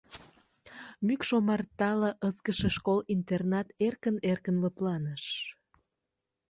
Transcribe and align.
Мӱкш 1.05 1.29
омартала 1.37 2.11
ызгыше 2.27 2.69
школ-интернат 2.77 3.67
эркын-эркын 3.87 4.55
лыпланыш. 4.63 5.23